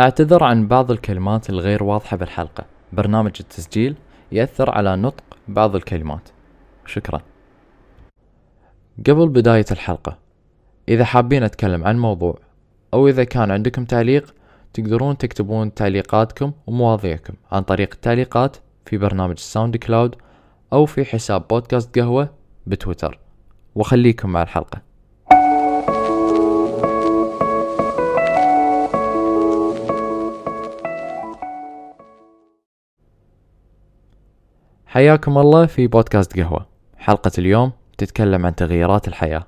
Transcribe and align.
أعتذر 0.00 0.44
عن 0.44 0.68
بعض 0.68 0.90
الكلمات 0.90 1.50
الغير 1.50 1.82
واضحة 1.82 2.16
بالحلقة. 2.16 2.64
برنامج 2.92 3.32
التسجيل 3.40 3.96
يأثر 4.32 4.70
على 4.70 4.96
نطق 4.96 5.24
بعض 5.48 5.76
الكلمات. 5.76 6.28
شكرا. 6.86 7.20
قبل 9.06 9.28
بداية 9.28 9.64
الحلقة 9.70 10.18
إذا 10.88 11.04
حابين 11.04 11.42
أتكلم 11.42 11.84
عن 11.84 11.98
موضوع 11.98 12.38
أو 12.94 13.08
إذا 13.08 13.24
كان 13.24 13.50
عندكم 13.50 13.84
تعليق 13.84 14.34
تقدرون 14.72 15.18
تكتبون 15.18 15.74
تعليقاتكم 15.74 16.52
ومواضيعكم 16.66 17.34
عن 17.52 17.62
طريق 17.62 17.90
التعليقات 17.94 18.56
في 18.86 18.98
برنامج 18.98 19.34
ال 19.36 19.76
SoundCloud 19.76 20.16
أو 20.72 20.86
في 20.86 21.04
حساب 21.04 21.48
بودكاست 21.48 21.98
قهوة 21.98 22.30
بتويتر. 22.66 23.18
وخليكم 23.74 24.30
مع 24.30 24.42
الحلقة. 24.42 24.89
حياكم 34.92 35.38
الله 35.38 35.66
في 35.66 35.86
بودكاست 35.86 36.40
قهوة. 36.40 36.66
حلقة 36.96 37.30
اليوم 37.38 37.72
تتكلم 37.98 38.46
عن 38.46 38.54
تغييرات 38.54 39.08
الحياة. 39.08 39.46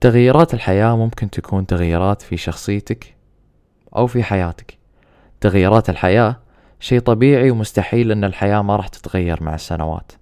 تغييرات 0.00 0.54
الحياة 0.54 0.96
ممكن 0.96 1.30
تكون 1.30 1.66
تغييرات 1.66 2.22
في 2.22 2.36
شخصيتك 2.36 3.16
أو 3.96 4.06
في 4.06 4.22
حياتك. 4.22 4.78
تغييرات 5.40 5.90
الحياة 5.90 6.36
شيء 6.80 7.00
طبيعي 7.00 7.50
ومستحيل 7.50 8.12
أن 8.12 8.24
الحياة 8.24 8.62
ما 8.62 8.76
راح 8.76 8.88
تتغير 8.88 9.42
مع 9.42 9.54
السنوات. 9.54 10.12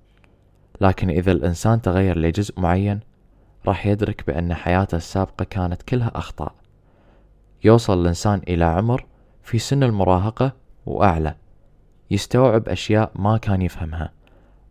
لكن 0.80 1.10
إذا 1.10 1.32
الإنسان 1.32 1.82
تغير 1.82 2.18
لجزء 2.18 2.60
معين 2.60 3.00
راح 3.66 3.86
يدرك 3.86 4.26
بأن 4.26 4.54
حياته 4.54 4.96
السابقة 4.96 5.44
كانت 5.44 5.82
كلها 5.82 6.12
أخطاء. 6.14 6.54
يوصل 7.64 8.00
الإنسان 8.02 8.40
إلى 8.48 8.64
عمر 8.64 9.06
في 9.42 9.58
سن 9.58 9.82
المراهقة 9.82 10.52
وأعلى. 10.88 11.34
يستوعب 12.10 12.68
أشياء 12.68 13.12
ما 13.14 13.38
كان 13.38 13.62
يفهمها 13.62 14.12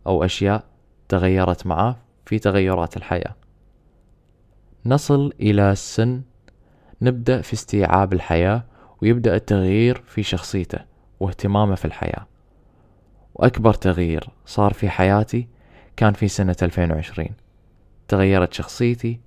أو 0.06 0.24
أشياء 0.24 0.64
تغيرت 1.08 1.66
معه 1.66 1.96
في 2.26 2.38
تغيرات 2.38 2.96
الحياة. 2.96 3.34
نصل 4.86 5.32
إلى 5.40 5.74
سن 5.74 6.22
نبدأ 7.02 7.40
في 7.40 7.52
استيعاب 7.52 8.12
الحياة 8.12 8.64
ويبدأ 9.02 9.36
التغيير 9.36 10.02
في 10.06 10.22
شخصيته 10.22 10.78
واهتمامه 11.20 11.74
في 11.74 11.84
الحياة. 11.84 12.26
وأكبر 13.34 13.74
تغيير 13.74 14.28
صار 14.46 14.72
في 14.72 14.88
حياتي 14.88 15.48
كان 15.96 16.12
في 16.12 16.28
سنة 16.28 16.56
2020 16.62 17.28
تغيرت 18.08 18.52
شخصيتي 18.52 19.20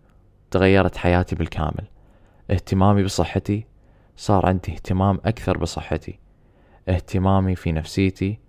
تغيرت 0.52 0.98
حياتي 0.98 1.36
بالكامل. 1.36 1.88
اهتمامي 2.52 3.04
بصحتي 3.04 3.66
صار 4.18 4.46
عندي 4.46 4.72
اهتمام 4.72 5.20
أكثر 5.26 5.58
بصحتي. 5.58 6.20
اهتمامي 6.90 7.56
في 7.56 7.72
نفسيتي 7.72 8.40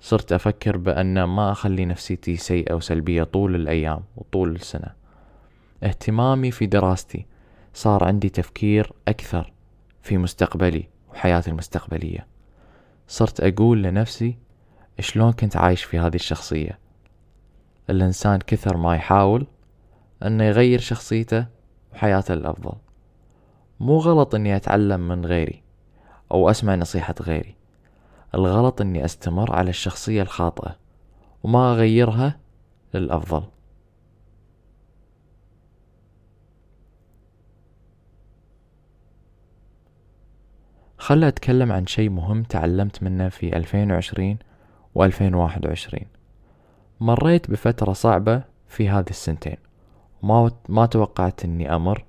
صرت 0.00 0.32
أفكر 0.32 0.76
بأن 0.76 1.24
ما 1.24 1.52
أخلي 1.52 1.84
نفسيتي 1.84 2.36
سيئة 2.36 2.74
وسلبية 2.74 3.22
طول 3.22 3.54
الأيام 3.54 4.02
وطول 4.16 4.54
السنة. 4.54 4.94
اهتمامي 5.82 6.50
في 6.50 6.66
دراستي 6.66 7.26
صار 7.74 8.04
عندي 8.04 8.28
تفكير 8.28 8.92
أكثر 9.08 9.52
في 10.02 10.18
مستقبلي 10.18 10.88
وحياتي 11.10 11.50
المستقبلية. 11.50 12.26
صرت 13.08 13.40
أقول 13.40 13.82
لنفسي 13.82 14.38
شلون 15.00 15.32
كنت 15.32 15.56
عايش 15.56 15.84
في 15.84 15.98
هذه 15.98 16.14
الشخصية. 16.14 16.78
الإنسان 17.90 18.38
كثر 18.38 18.76
ما 18.76 18.94
يحاول 18.94 19.46
أنه 20.22 20.44
يغير 20.44 20.78
شخصيته 20.78 21.46
وحياته 21.92 22.34
للأفضل 22.34 22.74
مو 23.80 23.98
غلط 23.98 24.34
أني 24.34 24.56
أتعلم 24.56 25.08
من 25.08 25.24
غيري. 25.26 25.62
أو 26.32 26.50
أسمع 26.50 26.74
نصيحة 26.74 27.14
غيري. 27.22 27.56
الغلط 28.34 28.80
أني 28.80 29.04
أستمر 29.04 29.52
على 29.52 29.70
الشخصية 29.70 30.22
الخاطئة 30.22 30.76
وما 31.42 31.72
أغيرها 31.72 32.40
للأفضل. 32.94 33.42
خل 40.98 41.24
أتكلم 41.24 41.72
عن 41.72 41.86
شيء 41.86 42.10
مهم 42.10 42.42
تعلمت 42.42 43.02
منه 43.02 43.28
في 43.28 43.56
2020 43.56 44.38
و 44.94 45.04
2021 45.04 46.06
مريت 47.00 47.50
بفترة 47.50 47.92
صعبة 47.92 48.42
في 48.68 48.88
هذه 48.88 49.10
السنتين 49.10 49.56
وما 50.22 50.50
ما 50.68 50.86
توقعت 50.86 51.44
إني 51.44 51.74
أمر 51.74 52.04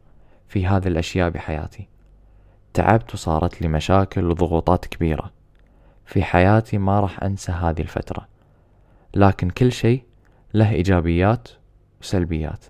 في 0.48 0.68
هذه 0.68 0.88
الأشياء 0.88 1.30
بحياتي. 1.30 1.91
تعبت 2.74 3.14
وصارت 3.14 3.62
لي 3.62 3.68
مشاكل 3.68 4.26
وضغوطات 4.26 4.86
كبيرة. 4.86 5.32
في 6.06 6.24
حياتي 6.24 6.78
ما 6.78 7.00
راح 7.00 7.24
أنسى 7.24 7.52
هذه 7.52 7.82
الفترة. 7.82 8.28
لكن 9.16 9.50
كل 9.50 9.72
شيء 9.72 10.04
له 10.54 10.72
إيجابيات 10.72 11.48
وسلبيات. 12.02 12.66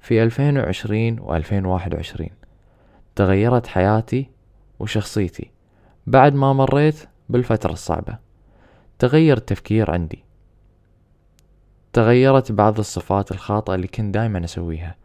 في 0.00 0.22
2020 0.22 1.20
و 1.20 1.34
2021 1.36 2.28
تغيرت 3.14 3.66
حياتي 3.66 4.30
وشخصيتي 4.78 5.50
بعد 6.06 6.34
ما 6.34 6.52
مريت 6.52 7.08
بالفترة 7.28 7.72
الصعبة. 7.72 8.18
تغير 8.98 9.36
التفكير 9.36 9.90
عندي. 9.90 10.24
تغيرت 11.92 12.52
بعض 12.52 12.78
الصفات 12.78 13.30
الخاطئة 13.30 13.74
اللي 13.74 13.86
كنت 13.86 14.14
دايما 14.14 14.44
أسويها. 14.44 14.96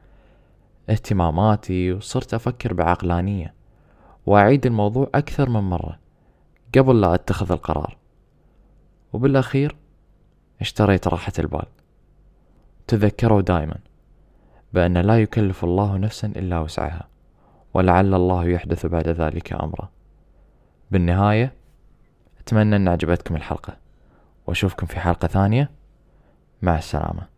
اهتماماتي 0.90 1.92
وصرت 1.92 2.34
أفكر 2.34 2.74
بعقلانية. 2.74 3.57
وأعيد 4.28 4.66
الموضوع 4.66 5.10
أكثر 5.16 5.50
من 5.50 5.60
مرة 5.60 6.00
قبل 6.78 7.02
لا 7.02 7.14
أتخذ 7.14 7.52
القرار. 7.52 7.98
وبالأخير 9.14 9.76
اشتريت 10.62 11.08
راحة 11.08 11.32
البال. 11.40 11.66
تذكروا 12.88 13.42
دائما 13.42 13.78
بأن 14.74 14.98
لا 14.98 15.22
يكلف 15.22 15.64
الله 15.64 15.98
نفسا 15.98 16.28
إلا 16.28 16.60
وسعها 16.60 17.08
ولعل 17.74 18.14
الله 18.14 18.46
يحدث 18.46 18.86
بعد 18.86 19.08
ذلك 19.08 19.54
أمرا. 19.54 19.90
بالنهاية 20.92 21.54
أتمنى 22.40 22.76
أن 22.76 22.88
عجبتكم 22.88 23.36
الحلقة 23.36 23.78
وأشوفكم 24.48 24.86
في 24.86 25.00
حلقة 25.00 25.28
ثانية. 25.28 25.72
مع 26.62 26.78
السلامة. 26.78 27.37